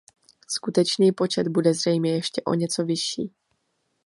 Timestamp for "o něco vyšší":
2.41-3.33